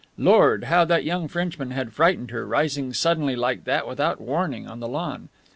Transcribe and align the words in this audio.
Lord! 0.17 0.63
how 0.63 0.83
that 0.85 1.03
young 1.05 1.27
Frenchman 1.27 1.69
had 1.69 1.93
frightened 1.93 2.31
her, 2.31 2.43
rising 2.47 2.91
suddenly 2.91 3.35
like 3.35 3.65
that, 3.65 3.87
without 3.87 4.19
warning, 4.19 4.67
on 4.67 4.79
the 4.79 4.87
lawn. 4.87 5.29